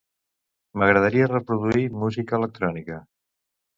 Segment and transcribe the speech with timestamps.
[0.83, 2.99] M'agradaria reproduir música electrònica.